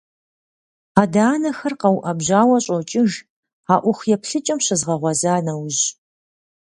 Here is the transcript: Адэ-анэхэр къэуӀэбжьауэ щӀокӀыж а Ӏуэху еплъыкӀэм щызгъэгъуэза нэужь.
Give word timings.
Адэ-анэхэр 1.01 1.73
къэуӀэбжьауэ 1.81 2.57
щӀокӀыж 2.65 3.11
а 3.73 3.75
Ӏуэху 3.81 4.07
еплъыкӀэм 4.15 4.59
щызгъэгъуэза 4.65 5.33
нэужь. 5.45 5.81